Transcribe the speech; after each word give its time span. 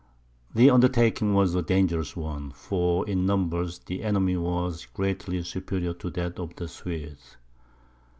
The 0.55 0.71
undertaking 0.71 1.35
was 1.35 1.53
a 1.53 1.61
dangerous 1.61 2.15
one, 2.17 2.49
for 2.53 3.07
in 3.07 3.27
numbers 3.27 3.77
the 3.77 4.01
enemy 4.01 4.35
was 4.35 4.87
greatly 4.87 5.43
superior 5.43 5.93
to 5.93 6.09
that 6.09 6.39
of 6.39 6.55
the 6.55 6.67
Swedes. 6.67 7.37